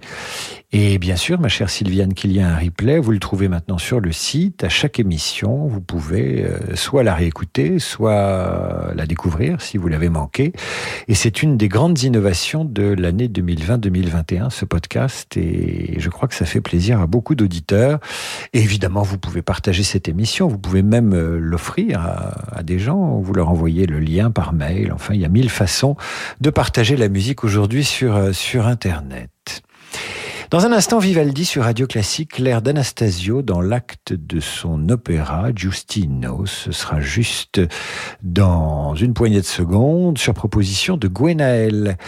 Et 0.70 0.98
bien 0.98 1.16
sûr, 1.16 1.40
ma 1.40 1.48
chère 1.48 1.70
Sylviane, 1.70 2.12
qu'il 2.12 2.30
y 2.30 2.40
a 2.40 2.48
un 2.48 2.58
replay, 2.58 2.98
vous 2.98 3.12
le 3.12 3.18
trouvez 3.18 3.48
maintenant 3.48 3.78
sur 3.78 4.00
le 4.00 4.12
site. 4.12 4.64
À 4.64 4.68
chaque 4.68 5.00
émission, 5.00 5.66
vous 5.66 5.80
pouvez 5.80 6.44
euh, 6.44 6.76
soit 6.76 7.02
la 7.02 7.14
réécouter, 7.14 7.78
soit 7.78 8.92
la 8.94 9.06
découvrir 9.06 9.62
si 9.62 9.78
vous 9.78 9.88
l'avez 9.88 10.10
manqué. 10.10 10.52
Et 11.08 11.14
c'est 11.14 11.42
une 11.42 11.56
des 11.56 11.68
grandes 11.68 12.02
innovations 12.02 12.66
de 12.66 12.82
l'année 12.82 13.28
2020-2021, 13.28 14.50
ce 14.50 14.66
podcast. 14.66 15.38
Et 15.38 15.94
je 15.98 16.10
crois 16.10 16.28
que 16.28 16.34
ça 16.34 16.44
fait 16.44 16.60
plaisir 16.60 17.00
à 17.00 17.06
beaucoup 17.06 17.34
d'auditeurs. 17.34 17.98
Et 18.52 18.60
évidemment, 18.60 19.00
vous 19.02 19.16
pouvez 19.16 19.40
partager 19.40 19.82
cette 19.82 20.06
émission. 20.06 20.48
Vous 20.48 20.58
pouvez 20.58 20.82
même 20.82 21.14
euh, 21.14 21.38
l'offrir 21.40 22.02
à, 22.02 22.58
à 22.58 22.62
des 22.62 22.78
gens. 22.78 23.20
Vous 23.20 23.32
leur 23.32 23.48
envoyez 23.48 23.86
le 23.86 24.00
lien 24.00 24.30
par 24.30 24.52
mail. 24.52 24.92
Enfin, 24.92 25.14
il 25.14 25.20
y 25.20 25.24
a 25.24 25.30
mille 25.30 25.48
façons 25.48 25.96
de 26.42 26.50
partager 26.50 26.94
la 26.98 27.08
musique 27.08 27.42
aujourd'hui 27.42 27.84
sur, 27.84 28.16
euh, 28.16 28.32
sur 28.34 28.66
Internet. 28.66 29.30
Dans 30.50 30.64
un 30.64 30.72
instant, 30.72 30.98
Vivaldi 30.98 31.44
sur 31.44 31.64
Radio 31.64 31.86
Classique, 31.86 32.38
l'air 32.38 32.62
d'Anastasio 32.62 33.42
dans 33.42 33.60
l'acte 33.60 34.14
de 34.14 34.40
son 34.40 34.88
opéra 34.88 35.50
Giustino. 35.54 36.46
Ce 36.46 36.72
sera 36.72 37.00
juste 37.00 37.60
dans 38.22 38.94
une 38.94 39.12
poignée 39.12 39.42
de 39.42 39.46
secondes 39.46 40.16
sur 40.16 40.32
proposition 40.32 40.96
de 40.96 41.06
Gwenaël. 41.06 41.98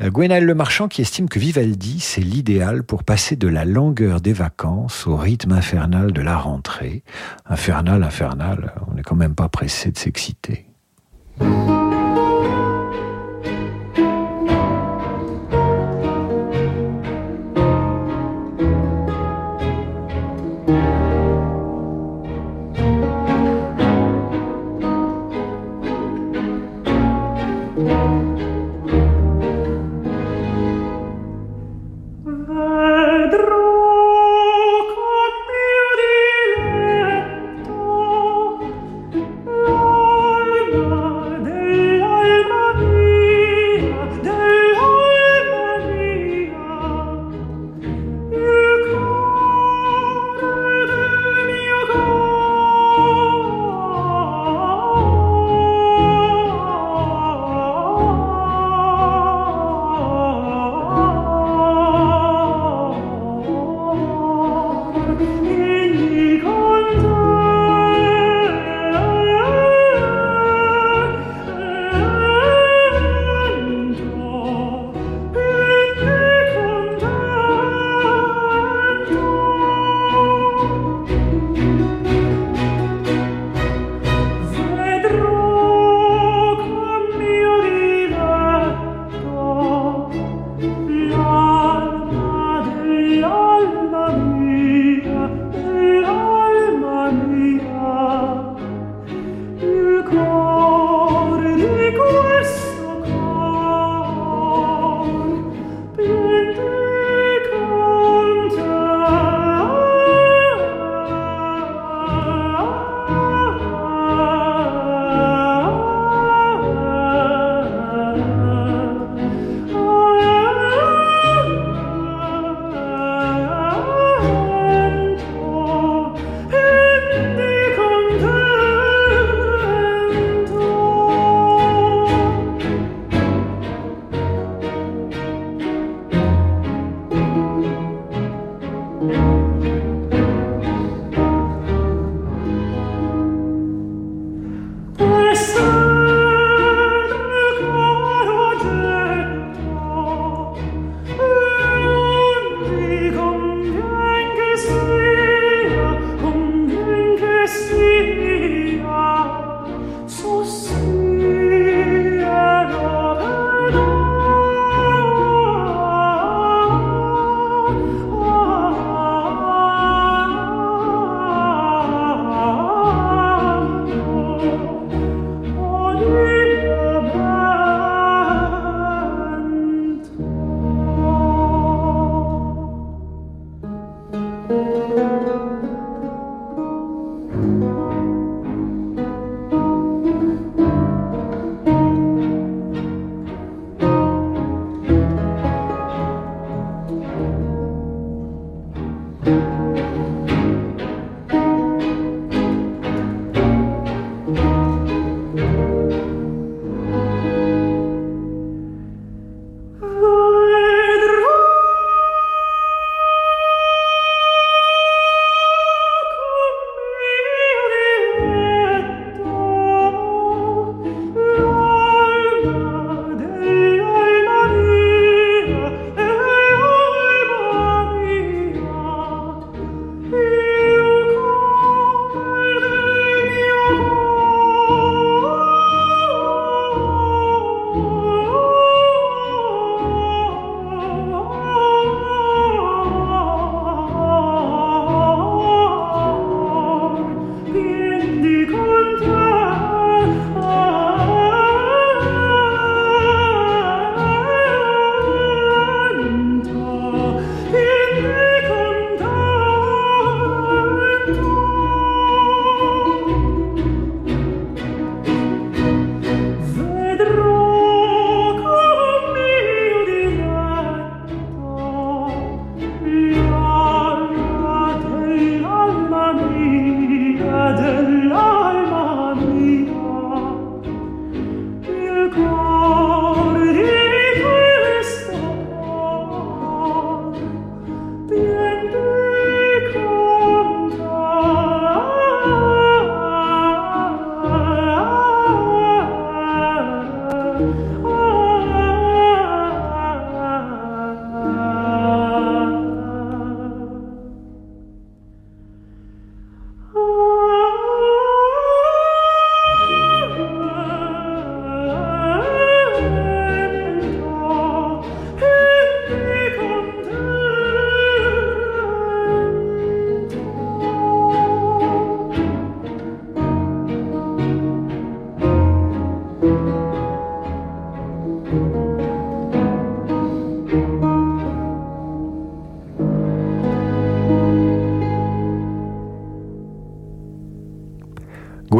Euh, 0.00 0.08
Gwenaël 0.08 0.44
Le 0.44 0.54
Marchand 0.54 0.86
qui 0.86 1.02
estime 1.02 1.28
que 1.28 1.40
Vivaldi, 1.40 1.98
c'est 1.98 2.20
l'idéal 2.20 2.84
pour 2.84 3.02
passer 3.02 3.34
de 3.34 3.48
la 3.48 3.64
longueur 3.64 4.20
des 4.20 4.34
vacances 4.34 5.08
au 5.08 5.16
rythme 5.16 5.50
infernal 5.50 6.12
de 6.12 6.22
la 6.22 6.36
rentrée. 6.36 7.02
Infernal, 7.46 8.04
infernal, 8.04 8.72
on 8.88 8.94
n'est 8.94 9.02
quand 9.02 9.16
même 9.16 9.34
pas 9.34 9.48
pressé 9.48 9.90
de 9.90 9.98
s'exciter. 9.98 10.68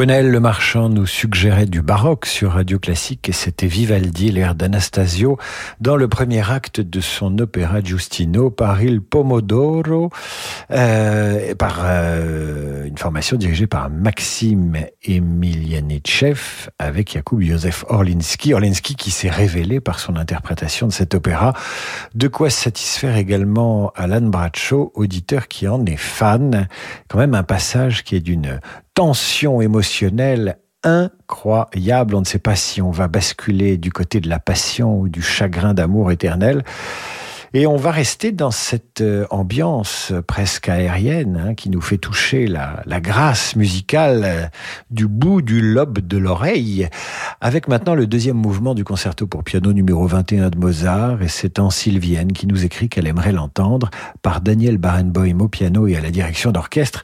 Gwenaël 0.01 0.31
Le 0.31 0.41
Marchand 0.41 0.89
nous 0.89 1.05
suggérait 1.05 1.67
du 1.67 1.83
baroque 1.83 2.25
sur 2.25 2.53
Radio 2.53 2.79
Classique 2.79 3.29
et 3.29 3.33
c'était 3.33 3.67
Vivaldi, 3.67 4.33
l'air 4.33 4.55
d'Anastasio, 4.55 5.37
dans 5.79 5.95
le 5.95 6.09
premier 6.09 6.51
acte 6.51 6.81
de 6.81 7.03
son 7.03 7.39
opéra 7.39 7.83
Giustino 7.83 8.49
par 8.49 8.83
Il 8.83 9.03
Pomodoro, 9.03 10.09
euh, 10.71 11.55
par 11.55 11.81
euh, 11.85 12.87
une 12.87 12.97
formation 12.97 13.37
dirigée 13.37 13.67
par 13.67 13.91
Maxime 13.91 14.79
Emilianitchev 15.03 16.71
avec 16.79 17.13
Jakub 17.13 17.43
Józef 17.43 17.85
Orlinski. 17.89 18.55
Orlinski 18.55 18.97
qui 18.97 19.11
s'est 19.11 19.29
révélé 19.29 19.81
par 19.81 20.01
son 20.01 20.17
interprétation 20.17 20.87
de 20.87 20.93
cet 20.93 21.15
opéra. 21.15 21.53
De 22.15 22.27
quoi 22.27 22.49
satisfaire 22.49 23.19
également 23.19 23.93
Alan 23.97 24.23
Bradshaw, 24.23 24.93
auditeur 24.95 25.47
qui 25.47 25.69
en 25.69 25.85
est 25.85 25.99
fan. 25.99 26.69
Quand 27.09 27.19
même 27.19 27.35
un 27.35 27.43
passage 27.43 28.03
qui 28.03 28.17
est 28.17 28.21
d'une 28.21 28.61
tension 29.01 29.63
émotionnelle 29.63 30.59
incroyable. 30.83 32.15
On 32.15 32.21
ne 32.21 32.27
sait 32.27 32.39
pas 32.39 32.55
si 32.55 32.83
on 32.83 32.91
va 32.91 33.09
basculer 33.09 33.79
du 33.79 33.91
côté 33.91 34.21
de 34.21 34.29
la 34.29 34.39
passion 34.39 35.01
ou 35.01 35.09
du 35.09 35.23
chagrin 35.23 35.73
d'amour 35.73 36.13
éternel. 36.13 36.65
Et 37.53 37.67
on 37.67 37.77
va 37.77 37.91
rester 37.91 38.31
dans 38.31 38.53
cette 38.53 39.01
euh, 39.01 39.27
ambiance 39.31 40.13
presque 40.29 40.69
aérienne 40.69 41.47
hein, 41.49 41.55
qui 41.55 41.69
nous 41.69 41.81
fait 41.81 41.99
toucher 41.99 42.47
la, 42.47 42.85
grâce 43.01 43.57
musicale 43.57 44.23
euh, 44.25 44.47
du 44.93 45.09
bout 45.09 45.43
du 45.43 45.61
lobe 45.61 45.99
de 45.99 46.17
l'oreille, 46.17 46.89
avec 47.41 47.67
maintenant 47.67 47.97
le 47.97 48.07
deuxième 48.07 48.37
mouvement 48.37 48.77
du 48.77 48.85
concerto 48.85 49.27
pour 49.27 49.43
piano 49.43 49.73
numéro 49.73 50.07
21 50.07 50.51
de 50.51 50.59
Mozart, 50.59 51.23
et 51.23 51.29
c'est 51.29 51.59
en 51.59 51.71
Sylvienne 51.71 52.33
qui 52.33 52.47
nous 52.47 52.65
écrit 52.65 52.89
qu'elle 52.89 53.09
aimerait 53.09 53.33
l'entendre 53.33 53.91
par 54.23 54.41
Daniel 54.41 54.79
Barenboim 54.79 55.41
au 55.41 55.49
piano 55.49 55.89
et 55.89 55.97
à 55.97 56.01
la 56.01 56.13
direction 56.13 56.53
d'orchestre. 56.53 57.03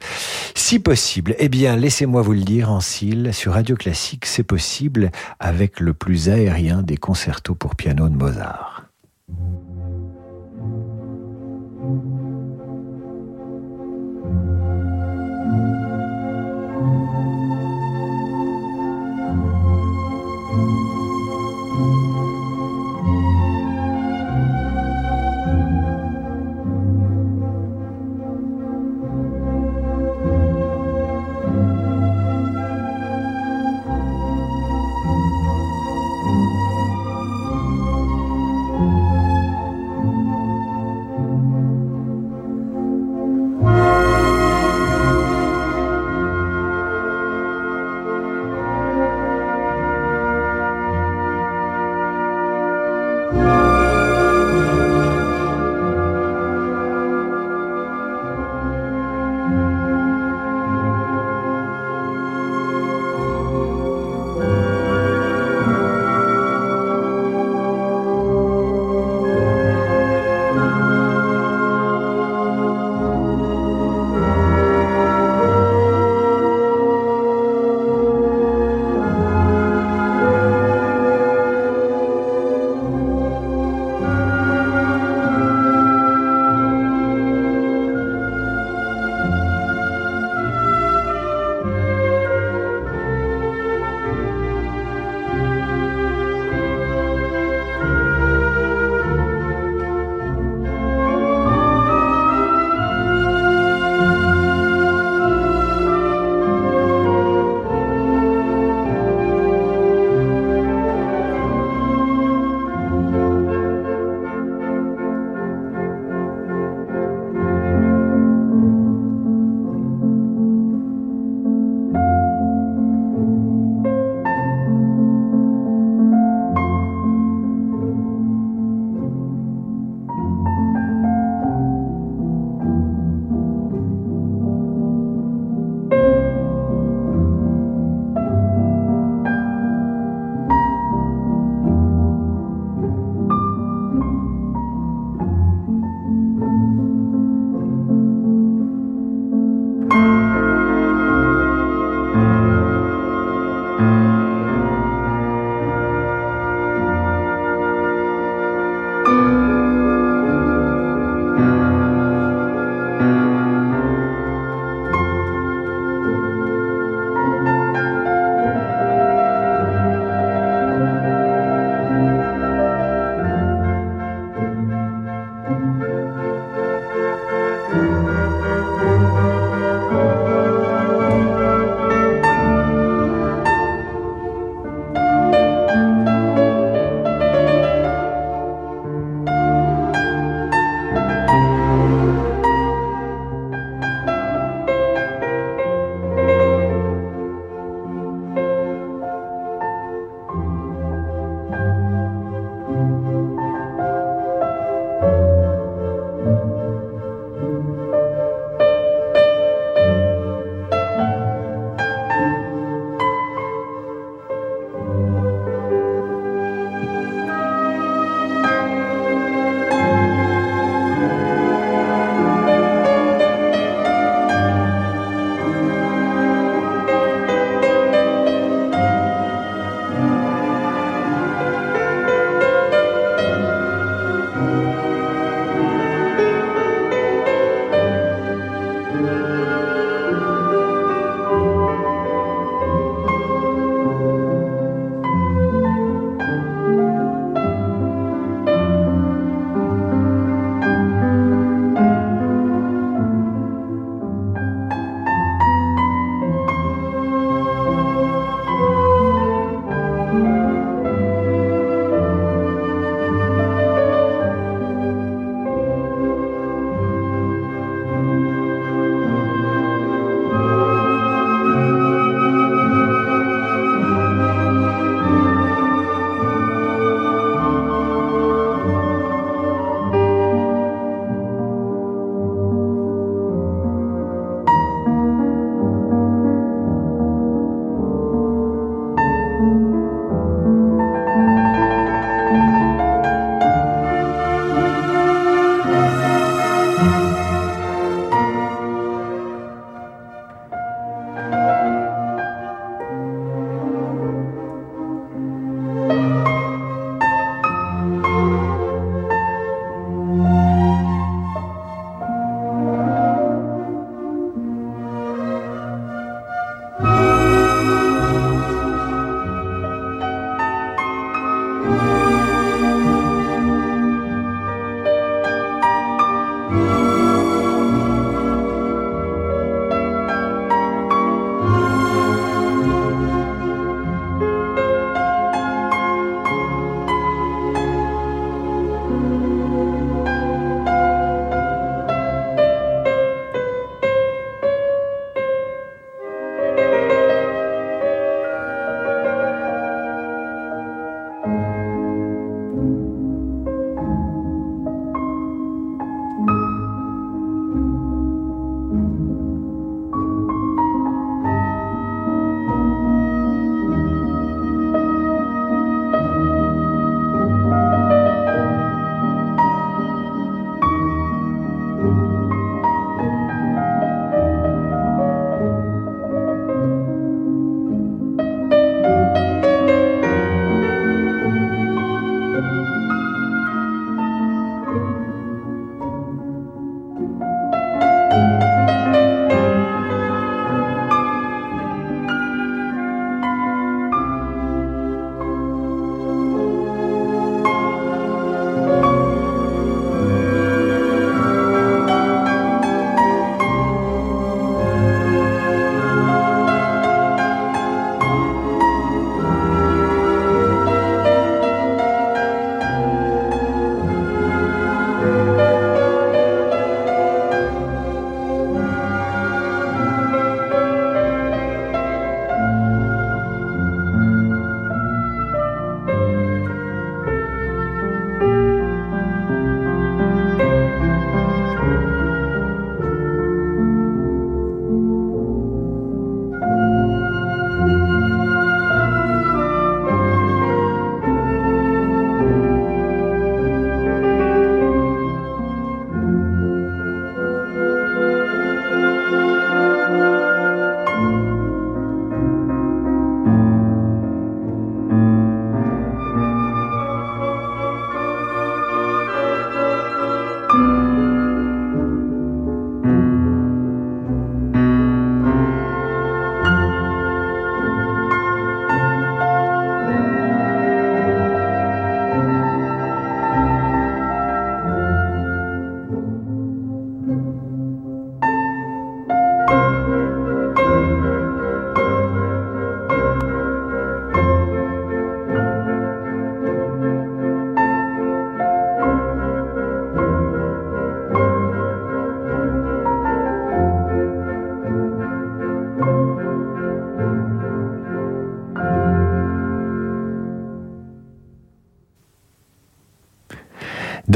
Si 0.55 0.79
possible, 0.79 1.35
eh 1.39 1.49
bien 1.49 1.75
laissez-moi 1.75 2.21
vous 2.21 2.33
le 2.33 2.43
dire 2.43 2.71
en 2.71 2.79
Syl, 2.79 3.33
sur 3.33 3.51
Radio 3.51 3.75
Classique, 3.75 4.25
c'est 4.25 4.43
possible 4.43 5.11
avec 5.41 5.81
le 5.81 5.93
plus 5.93 6.29
aérien 6.29 6.83
des 6.83 6.95
concertos 6.95 7.55
pour 7.55 7.75
piano 7.75 8.07
de 8.07 8.15
Mozart. 8.15 8.85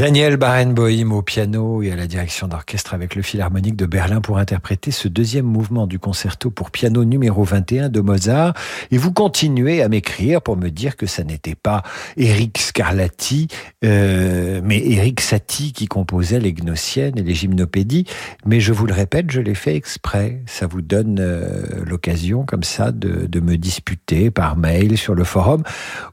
Daniel 0.02 0.36
Barenboim 0.36 1.12
au 1.12 1.22
piano 1.22 1.80
et 1.80 1.92
à 1.92 1.94
la 1.94 2.08
direction 2.08 2.48
d'orchestre 2.48 2.92
avec 2.92 3.14
le 3.14 3.22
Philharmonique 3.22 3.76
de 3.76 3.86
Berlin 3.86 4.20
pour 4.20 4.38
interpréter 4.38 4.90
ce 4.90 5.06
deuxième 5.06 5.46
mouvement 5.46 5.86
du 5.86 6.00
concerto 6.00 6.50
pour 6.50 6.72
piano 6.72 7.04
numéro 7.04 7.44
21 7.44 7.88
de 7.88 8.00
Mozart. 8.00 8.54
Et 8.90 8.98
vous 8.98 9.12
continuez 9.12 9.80
à 9.80 9.88
m'écrire 9.88 10.42
pour 10.42 10.56
me 10.56 10.70
dire 10.70 10.96
que 10.96 11.06
ça 11.06 11.22
n'était 11.22 11.54
pas 11.54 11.84
Eric 12.16 12.58
Scarlatti, 12.58 13.46
euh, 13.84 14.60
mais 14.64 14.84
Eric 14.84 15.20
Satie 15.20 15.72
qui 15.72 15.86
composait 15.86 16.40
les 16.40 16.52
Gnossiennes 16.52 17.16
et 17.16 17.22
les 17.22 17.34
Gymnopédies. 17.34 18.08
Mais 18.44 18.58
je 18.58 18.72
vous 18.72 18.86
le 18.86 18.94
répète, 18.94 19.30
je 19.30 19.40
l'ai 19.40 19.54
fait 19.54 19.76
exprès. 19.76 20.42
Ça 20.46 20.66
vous 20.66 20.82
donne 20.82 21.18
euh, 21.20 21.84
l'occasion 21.86 22.44
comme 22.44 22.64
ça 22.64 22.90
de, 22.90 23.26
de 23.26 23.38
me 23.38 23.56
disputer 23.56 24.32
par 24.32 24.56
mail 24.56 24.98
sur 24.98 25.14
le 25.14 25.22
forum 25.22 25.62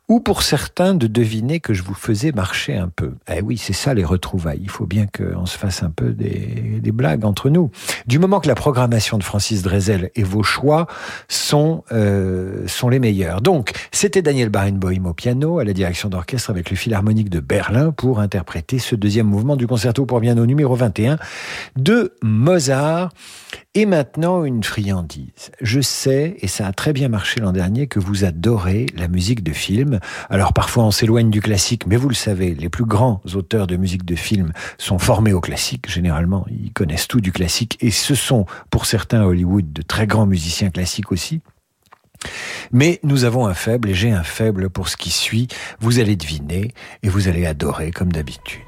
ou 0.10 0.20
pour 0.20 0.41
certains 0.41 0.95
de 0.95 1.05
deviner 1.05 1.60
que 1.60 1.74
je 1.74 1.84
vous 1.84 1.93
faisais 1.93 2.32
marcher 2.32 2.76
un 2.76 2.89
peu. 2.89 3.14
Eh 3.32 3.41
oui, 3.41 3.57
c'est 3.57 3.74
ça 3.74 3.93
les 3.93 4.03
retrouvailles. 4.03 4.60
Il 4.62 4.70
faut 4.70 4.88
bien 4.88 5.05
qu'on 5.05 5.45
se 5.45 5.55
fasse 5.55 5.84
un 5.84 5.91
peu 5.91 6.10
des, 6.10 6.80
des, 6.82 6.91
blagues 6.91 7.24
entre 7.26 7.51
nous. 7.51 7.70
Du 8.07 8.18
moment 8.18 8.39
que 8.39 8.47
la 8.47 8.55
programmation 8.55 9.20
de 9.20 9.24
Francis 9.24 9.62
Drezel 9.62 10.10
et 10.16 10.24
vos 10.24 10.41
choix 10.41 10.88
sont, 11.28 11.84
euh, 11.91 12.68
sont 12.68 12.89
les 12.89 12.97
meilleurs. 12.97 13.41
Donc, 13.41 13.72
c'était 13.91 14.24
Daniel 14.24 14.49
Barenboim 14.49 15.05
au 15.05 15.14
piano, 15.14 15.60
à 15.60 15.64
la 15.64 15.74
direction 15.74 16.10
d'orchestre 16.10 16.49
avec 16.49 16.72
le 16.72 16.76
Philharmonique 16.76 17.30
de 17.30 17.39
Berlin 17.39 17.91
pour 17.91 18.20
interpréter 18.20 18.80
ce 18.80 18.95
deuxième 18.95 19.28
mouvement 19.28 19.55
du 19.55 19.68
concerto 19.68 20.07
pour 20.07 20.20
piano 20.22 20.43
numéro 20.47 20.76
21 20.76 21.20
de 21.76 22.16
Mozart. 22.24 23.12
Et 23.76 23.86
maintenant, 23.86 24.45
une 24.45 24.63
friandise. 24.63 25.51
Je 25.61 25.80
sais, 25.80 26.38
et 26.39 26.47
ça 26.47 26.65
a 26.65 26.74
très 26.74 26.91
bien 26.91 27.07
marché 27.07 27.39
l'an 27.39 27.51
dernier, 27.51 27.86
que 27.86 27.99
vous 27.99 28.26
adorez 28.26 28.88
la 28.97 29.07
musique 29.07 29.43
de 29.43 29.53
film. 29.53 29.99
Alors 30.32 30.53
parfois 30.53 30.86
on 30.86 30.91
s'éloigne 30.91 31.30
du 31.30 31.39
classique, 31.39 31.86
mais 31.86 31.95
vous 31.95 32.09
le 32.09 32.15
savez, 32.15 32.55
les 32.55 32.70
plus 32.70 32.86
grands 32.86 33.22
auteurs 33.36 33.67
de 33.67 33.78
musique 33.78 34.05
de 34.05 34.15
film 34.15 34.53
sont 34.80 34.97
formés 34.97 35.34
au 35.34 35.39
classique. 35.39 35.88
Généralement, 35.88 36.47
ils 36.49 36.74
connaissent 36.74 37.07
tout 37.07 37.22
du 37.22 37.32
classique, 37.32 37.78
et 37.80 37.91
ce 37.91 38.15
sont, 38.15 38.47
pour 38.72 38.88
certains 38.88 39.22
à 39.22 39.26
Hollywood, 39.26 39.72
de 39.72 39.84
très 39.84 40.07
grands 40.07 40.26
musiciens 40.26 40.72
classiques 40.72 41.11
aussi. 41.11 41.41
Mais 42.72 42.99
nous 43.03 43.24
avons 43.24 43.45
un 43.45 43.53
faible, 43.53 43.89
et 43.89 43.93
j'ai 43.93 44.09
un 44.09 44.24
faible 44.24 44.72
pour 44.72 44.89
ce 44.89 44.97
qui 44.97 45.11
suit. 45.11 45.47
Vous 45.80 45.99
allez 45.99 46.15
deviner, 46.15 46.74
et 47.03 47.09
vous 47.09 47.28
allez 47.28 47.45
adorer 47.45 47.91
comme 47.91 48.11
d'habitude. 48.11 48.63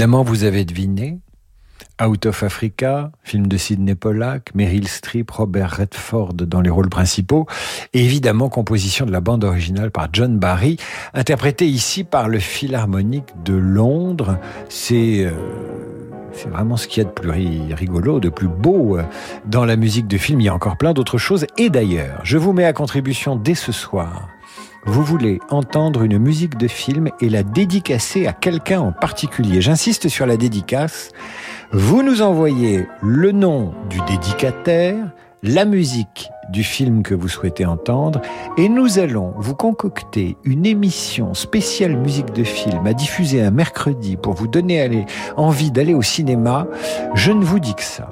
Évidemment, 0.00 0.22
vous 0.22 0.44
avez 0.44 0.64
deviné. 0.64 1.18
Out 2.02 2.24
of 2.24 2.42
Africa, 2.42 3.12
film 3.22 3.48
de 3.48 3.58
Sidney 3.58 3.94
Pollack, 3.94 4.54
Meryl 4.54 4.88
Streep, 4.88 5.30
Robert 5.30 5.76
Redford 5.76 6.32
dans 6.32 6.62
les 6.62 6.70
rôles 6.70 6.88
principaux, 6.88 7.46
et 7.92 8.02
évidemment 8.02 8.48
composition 8.48 9.04
de 9.04 9.12
la 9.12 9.20
bande 9.20 9.44
originale 9.44 9.90
par 9.90 10.08
John 10.10 10.38
Barry, 10.38 10.78
interprétée 11.12 11.66
ici 11.66 12.04
par 12.04 12.28
le 12.28 12.38
Philharmonique 12.38 13.28
de 13.44 13.52
Londres. 13.52 14.38
C'est 14.70 15.26
euh, 15.26 15.32
c'est 16.32 16.48
vraiment 16.48 16.78
ce 16.78 16.88
qu'il 16.88 17.02
y 17.02 17.06
a 17.06 17.08
de 17.10 17.12
plus 17.12 17.30
rigolo, 17.74 18.20
de 18.20 18.30
plus 18.30 18.48
beau 18.48 18.96
euh, 18.96 19.02
dans 19.44 19.66
la 19.66 19.76
musique 19.76 20.08
de 20.08 20.16
film. 20.16 20.40
Il 20.40 20.44
y 20.44 20.48
a 20.48 20.54
encore 20.54 20.78
plein 20.78 20.94
d'autres 20.94 21.18
choses. 21.18 21.44
Et 21.58 21.68
d'ailleurs, 21.68 22.20
je 22.24 22.38
vous 22.38 22.54
mets 22.54 22.64
à 22.64 22.72
contribution 22.72 23.36
dès 23.36 23.54
ce 23.54 23.70
soir 23.70 24.30
vous 24.86 25.02
voulez 25.02 25.40
entendre 25.50 26.02
une 26.02 26.18
musique 26.18 26.56
de 26.56 26.68
film 26.68 27.10
et 27.20 27.28
la 27.28 27.42
dédicacer 27.42 28.26
à 28.26 28.32
quelqu'un 28.32 28.80
en 28.80 28.92
particulier. 28.92 29.60
J'insiste 29.60 30.08
sur 30.08 30.26
la 30.26 30.36
dédicace. 30.36 31.10
Vous 31.72 32.02
nous 32.02 32.22
envoyez 32.22 32.86
le 33.02 33.32
nom 33.32 33.74
du 33.88 34.00
dédicataire, 34.08 35.12
la 35.42 35.64
musique 35.64 36.30
du 36.50 36.64
film 36.64 37.02
que 37.02 37.14
vous 37.14 37.28
souhaitez 37.28 37.64
entendre 37.64 38.20
et 38.58 38.68
nous 38.68 38.98
allons 38.98 39.34
vous 39.36 39.54
concocter 39.54 40.36
une 40.44 40.66
émission 40.66 41.34
spéciale 41.34 41.96
musique 41.96 42.32
de 42.32 42.44
film 42.44 42.86
à 42.86 42.92
diffuser 42.92 43.42
un 43.42 43.50
mercredi 43.50 44.16
pour 44.16 44.34
vous 44.34 44.48
donner 44.48 45.06
envie 45.36 45.70
d'aller 45.70 45.94
au 45.94 46.02
cinéma. 46.02 46.66
Je 47.14 47.32
ne 47.32 47.44
vous 47.44 47.60
dis 47.60 47.74
que 47.74 47.84
ça. 47.84 48.08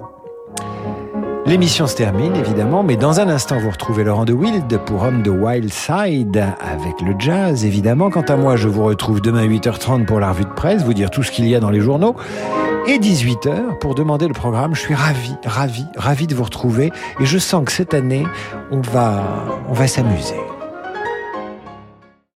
L'émission 1.47 1.87
se 1.87 1.97
termine 1.97 2.37
évidemment, 2.37 2.83
mais 2.83 2.97
dans 2.97 3.21
un 3.21 3.29
instant 3.29 3.59
vous 3.59 3.71
retrouvez 3.71 4.05
Laurent 4.05 4.25
de 4.25 4.33
Wild 4.33 4.79
pour 4.85 5.03
Homme 5.03 5.23
de 5.23 5.31
Wild 5.31 5.73
Side 5.73 6.45
avec 6.61 7.01
le 7.01 7.15
jazz 7.19 7.65
évidemment. 7.65 8.11
Quant 8.11 8.23
à 8.23 8.37
moi, 8.37 8.57
je 8.57 8.69
vous 8.69 8.85
retrouve 8.85 9.21
demain 9.21 9.47
8h30 9.47 10.05
pour 10.05 10.21
la 10.21 10.31
revue 10.31 10.45
de 10.45 10.53
presse, 10.53 10.83
vous 10.83 10.95
dire 10.95 11.11
tout 11.11 11.23
ce 11.23 11.31
qu'il 11.31 11.49
y 11.49 11.55
a 11.55 11.61
dans 11.61 11.71
les 11.71 11.81
journaux 11.81 12.17
et 12.87 12.99
18h 12.99 13.79
pour 13.79 13.95
demander 13.95 14.29
le 14.29 14.35
programme. 14.35 14.75
Je 14.75 14.81
suis 14.81 14.95
ravi, 14.95 15.35
ravi, 15.45 15.87
ravi 15.97 16.27
de 16.27 16.35
vous 16.35 16.45
retrouver 16.45 16.91
et 17.21 17.27
je 17.27 17.39
sens 17.39 17.65
que 17.65 17.73
cette 17.73 17.95
année, 17.95 18.27
on 18.71 18.81
va, 18.81 19.23
on 19.69 19.73
va 19.73 19.87
s'amuser. 19.87 20.37